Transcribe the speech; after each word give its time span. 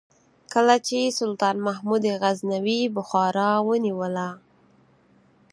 کله 0.53 0.75
چې 0.87 1.15
سلطان 1.19 1.55
محمود 1.67 2.03
غزنوي 2.21 2.81
بخارا 2.95 3.49
ونیوله. 3.67 4.29